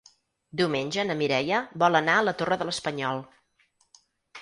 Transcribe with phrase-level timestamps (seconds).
[0.61, 3.25] Diumenge na Mireia vol anar a la Torre de l'Espanyol.